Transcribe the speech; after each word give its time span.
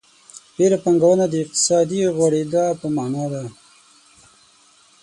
ډېره 0.57 0.77
پانګونه 0.83 1.25
د 1.29 1.33
اقتصادي 1.43 1.99
غوړېدا 2.15 2.65
په 2.79 2.87
مانا 2.95 3.25
ده. 3.33 3.43